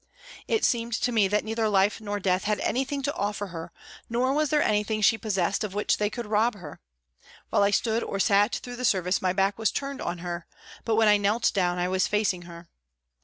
It 0.47 0.65
seemed 0.65 0.93
to 0.93 1.11
me 1.11 1.27
that 1.27 1.43
neither 1.43 1.69
life 1.69 2.01
nor 2.01 2.19
death 2.19 2.45
had 2.45 2.59
any 2.61 2.83
thing 2.83 3.03
to 3.03 3.13
offer 3.13 3.45
her, 3.49 3.71
nor 4.09 4.33
was 4.33 4.49
there 4.49 4.63
anything 4.63 4.99
she 5.01 5.15
possessed 5.15 5.63
of 5.63 5.75
which 5.75 5.97
they 5.97 6.09
could 6.09 6.25
rob 6.25 6.55
her. 6.55 6.79
While 7.51 7.61
I 7.61 7.69
stood 7.69 8.01
or 8.01 8.19
sat 8.19 8.55
through 8.55 8.77
the 8.77 8.83
service 8.83 9.21
my 9.21 9.31
back 9.31 9.59
was 9.59 9.69
turned 9.69 10.01
on 10.01 10.17
her, 10.25 10.47
but 10.85 10.95
when 10.95 11.07
I 11.07 11.17
knelt 11.17 11.51
down 11.53 11.77
I 11.77 11.87
was 11.87 12.07
facing 12.07 12.41
her. 12.49 12.67